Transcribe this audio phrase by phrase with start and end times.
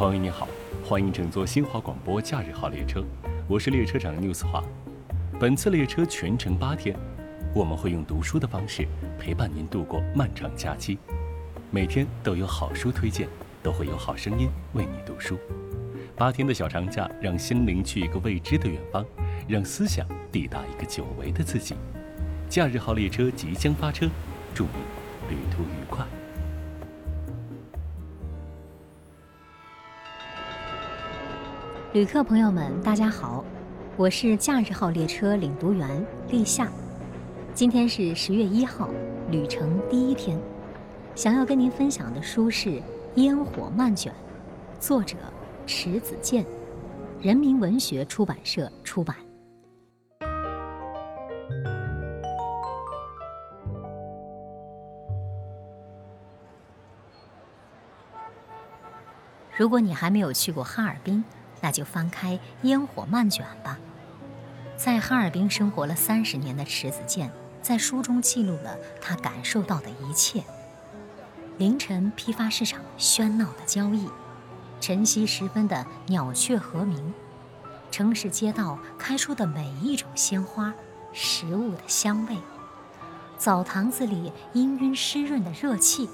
[0.00, 0.48] 朋友你好，
[0.82, 3.04] 欢迎乘坐新华广播假日号列车，
[3.46, 4.64] 我是列车长 news 华。
[5.38, 6.96] 本次列车全程八天，
[7.54, 10.98] 我们会用读书的方式陪伴您度过漫长假期。
[11.70, 13.28] 每天都有好书推荐，
[13.62, 15.38] 都会有好声音为你读书。
[16.16, 19.04] 八天的小长假，让心灵去一个未知的远方，
[19.46, 21.74] 让思想抵达一个久违的自己。
[22.48, 24.08] 假日号列车即将发车，
[24.54, 26.06] 祝你旅途愉快。
[31.92, 33.44] 旅客朋友们，大家好，
[33.96, 36.68] 我是假日号列车领读员立夏。
[37.52, 38.88] 今天是十月一号，
[39.28, 40.40] 旅程第一天。
[41.16, 42.68] 想要跟您分享的书是
[43.16, 44.12] 《烟火漫卷》，
[44.78, 45.16] 作者
[45.66, 46.46] 迟子建，
[47.20, 49.16] 人民文学出版社出版。
[59.56, 61.22] 如果你还没有去过哈尔滨，
[61.60, 63.78] 那就翻开《烟火漫卷》吧。
[64.76, 67.30] 在哈尔滨生活了三十年的迟子建，
[67.60, 70.42] 在书中记录了他感受到的一切：
[71.58, 74.08] 凌晨批发市场喧闹的交易，
[74.80, 77.12] 晨曦时分的鸟雀和鸣，
[77.90, 80.72] 城市街道开出的每一种鲜花，
[81.12, 82.38] 食物的香味，
[83.36, 86.08] 澡堂子里氤氲湿润的热气，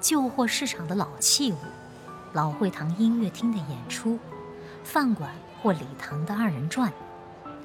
[0.00, 1.56] 旧货市场的老器物。
[2.34, 4.18] 老会堂音乐厅的演出，
[4.84, 6.92] 饭馆或礼堂的二人转，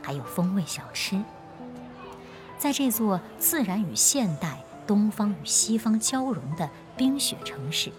[0.01, 1.21] 还有风味小吃。
[2.57, 7.91] 在这座自然与现代、东方与西方交融的冰雪城市，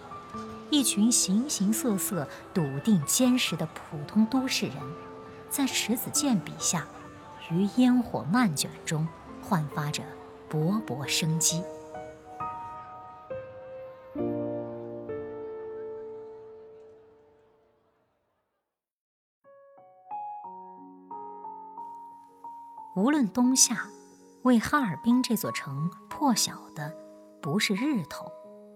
[0.69, 4.75] 一群形形色色、笃定坚实的普通都市人，
[5.49, 6.85] 在迟子建笔下，
[7.49, 9.07] 于烟火漫卷中
[9.41, 10.03] 焕发着
[10.49, 11.63] 勃勃生机。
[22.93, 23.87] 无论冬夏，
[24.43, 26.93] 为哈尔滨这座城破晓的，
[27.41, 28.29] 不是日头，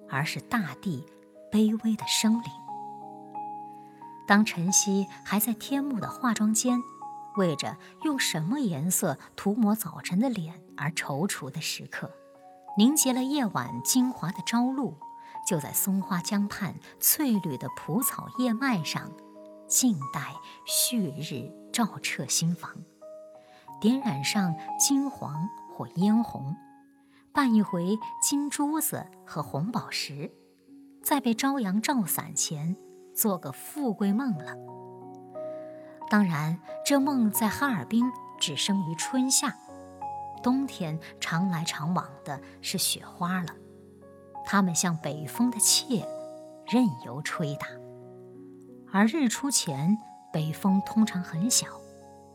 [0.09, 1.05] 而是大地
[1.51, 2.43] 卑微的生灵。
[4.25, 6.81] 当晨曦还在天幕的化妆间，
[7.35, 12.09] 为着用什么颜色涂抹早晨的脸而踌躇的时刻，
[12.77, 14.97] 凝结了夜晚精华的朝露，
[15.45, 19.11] 就在松花江畔翠绿的蒲草叶脉上，
[19.67, 22.71] 静待旭日照彻心房。
[23.79, 26.55] 点染上金黄或嫣红，
[27.33, 30.31] 拌一回金珠子和红宝石，
[31.03, 32.75] 在被朝阳照散前
[33.13, 34.55] 做个富贵梦了。
[36.09, 38.05] 当然，这梦在哈尔滨
[38.39, 39.55] 只生于春夏，
[40.41, 43.49] 冬天常来常往的是雪花了。
[44.45, 46.07] 它们像北风的妾，
[46.67, 47.67] 任由吹打。
[48.91, 49.97] 而日出前，
[50.31, 51.67] 北风通常很小。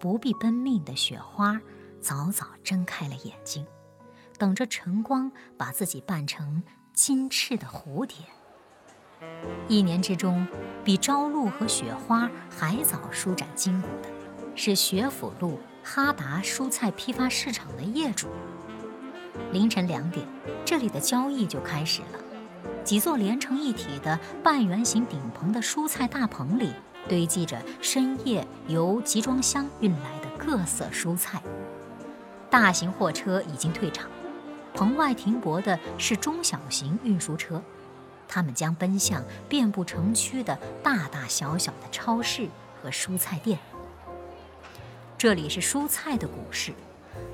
[0.00, 1.60] 不必奔命的雪花，
[2.00, 3.66] 早早睁开了眼睛，
[4.38, 6.62] 等着晨光把自己扮成
[6.94, 8.16] 金翅的蝴蝶。
[9.68, 10.46] 一年之中，
[10.82, 14.08] 比朝露和雪花还早舒展筋骨的，
[14.56, 18.28] 是学府路哈达蔬菜批发市场的业主。
[19.52, 20.26] 凌晨两点，
[20.64, 22.18] 这里的交易就开始了。
[22.82, 26.72] 几座连成一体的半圆形顶棚的蔬菜大棚里。
[27.08, 31.42] 堆积着深夜由集装箱运来的各色蔬菜，
[32.48, 34.08] 大型货车已经退场，
[34.74, 37.62] 棚外停泊的是中小型运输车，
[38.28, 42.48] 他们将奔向遍布城区的大大小小的超市
[42.80, 43.58] 和蔬菜店。
[45.18, 46.72] 这里是蔬菜的股市，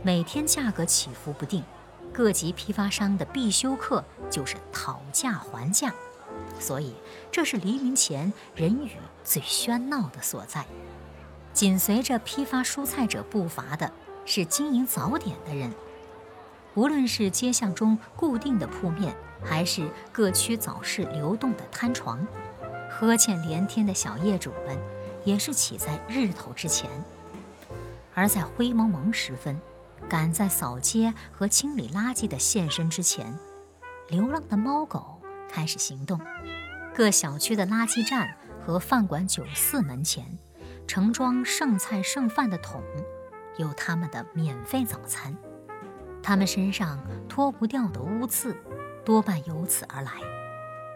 [0.03, 1.63] 每天价格起伏不定，
[2.13, 5.93] 各级批发商的必修课就是讨价还价。
[6.59, 6.95] 所以，
[7.31, 10.65] 这是黎明前人语最喧闹的所在。
[11.53, 13.91] 紧随着批发蔬菜者步伐的
[14.25, 15.73] 是经营早点的人。
[16.75, 22.27] 无论是街巷中固定的铺面，还是各区早市流动的摊床，
[22.91, 24.77] 呵欠连天的小业主们，
[25.25, 26.91] 也是起在日头之前。
[28.15, 29.59] 而在灰蒙蒙时分，
[30.09, 33.39] 赶在扫街和清理垃圾的现身之前，
[34.09, 35.13] 流浪的猫狗。
[35.49, 36.21] 开始行动，
[36.97, 40.25] 各小区的垃圾站和饭馆酒肆门前，
[40.87, 42.83] 盛装剩菜剩饭的桶，
[43.59, 45.37] 有他们的免费早餐。
[46.23, 46.99] 他们身上
[47.29, 48.57] 脱不掉的污渍，
[49.05, 50.11] 多半由此而来。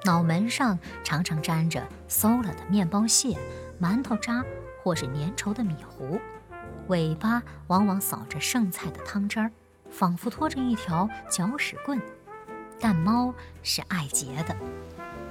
[0.07, 3.37] 脑门上常常沾着馊了的面包屑、
[3.79, 4.43] 馒头渣，
[4.83, 6.19] 或是粘稠的米糊。
[6.89, 9.53] 尾巴往往扫着剩菜的汤汁儿，
[9.91, 12.01] 仿佛拖着一条搅屎棍。
[12.81, 14.57] 但猫是爱洁的，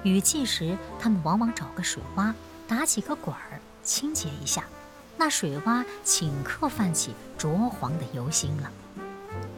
[0.04, 2.34] 雨季时它们往往找个水洼，
[2.68, 4.63] 打几个滚儿清洁一下，
[5.18, 8.72] 那水洼顷刻泛起灼黄的油星了。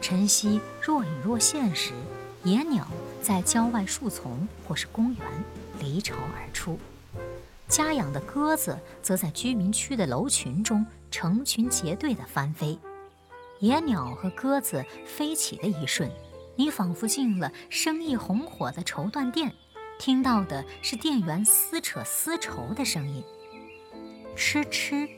[0.00, 1.92] 晨曦若隐若现时，
[2.42, 2.86] 野鸟
[3.22, 5.22] 在郊外树丛或是公园
[5.78, 6.78] 离巢而出，
[7.68, 12.76] 家养的鸽子则在居民区的楼群中成群结队地翻飞。
[13.60, 16.10] 野鸟和鸽子飞起的一瞬，
[16.56, 19.52] 你仿佛进了生意红火的绸缎店，
[20.04, 23.22] 听到的是店员撕扯丝绸的声音，
[24.36, 25.08] 哧哧，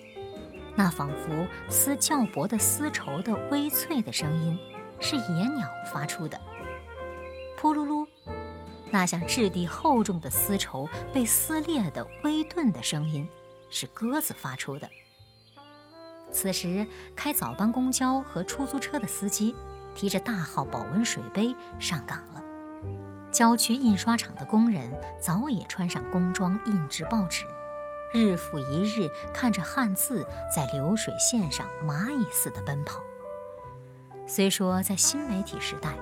[0.77, 4.59] 那仿佛撕较薄的丝绸的微脆的声音，
[5.01, 6.39] 是野鸟发出的。
[7.57, 8.07] 扑噜噜，
[8.91, 13.27] 那像质地厚重的丝绸被撕裂的微钝的声音，
[13.71, 14.87] 是鸽子发出的。
[16.31, 16.87] 此时，
[17.17, 19.57] 开早班公交和出租车的司机
[19.95, 22.34] 提着大号保温水杯上岗了。
[23.35, 24.89] 郊区印刷厂的工人
[25.21, 27.45] 早已穿上工装，印制报纸，
[28.13, 33.03] 日复一日看着汉字在流水线上蚂蚁似的奔跑。
[34.25, 35.97] 虽说在新媒体时代，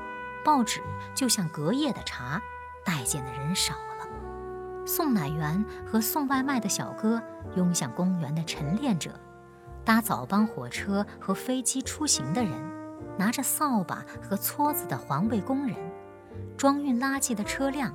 [0.45, 0.83] 报纸
[1.15, 2.39] 就像隔夜的茶，
[2.85, 4.87] 待见的人少了。
[4.87, 7.23] 送奶员和送外卖的小哥
[7.57, 9.19] 拥向公园的晨练者。
[9.87, 12.53] 搭早班火车和飞机出行的人，
[13.17, 15.75] 拿着扫把和撮子的环卫工人，
[16.63, 17.93] 装运垃圾的车辆，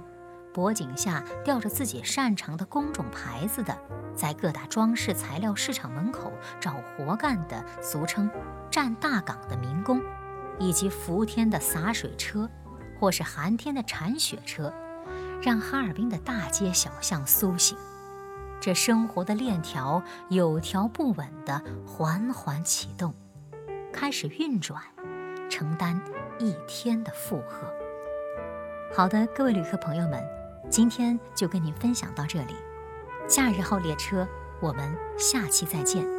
[0.53, 3.73] 脖颈下吊着自己擅长的工种牌子的，
[4.13, 8.29] 在各大装饰材料市场门口找活干的，俗称
[8.69, 10.01] 站大岗的民工，
[10.59, 12.49] 以及伏天的洒水车，
[12.99, 14.73] 或是寒天的铲雪车，
[15.41, 17.77] 让哈尔滨的大街小巷苏醒。
[18.59, 23.15] 这生活的链条有条不紊地缓缓启动，
[23.93, 24.83] 开始运转，
[25.49, 26.01] 承担
[26.37, 27.73] 一天的负荷。
[28.93, 30.23] 好的，各位旅客朋友们，
[30.69, 32.55] 今天就跟您分享到这里。
[33.27, 34.27] 假日号列车，
[34.59, 36.16] 我们下期再见。